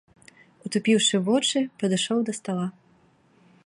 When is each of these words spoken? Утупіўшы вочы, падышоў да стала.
Утупіўшы 0.69 1.15
вочы, 1.29 1.57
падышоў 1.83 2.19
да 2.31 2.39
стала. 2.39 2.67